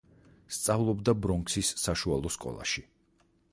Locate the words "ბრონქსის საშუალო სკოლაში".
1.27-2.87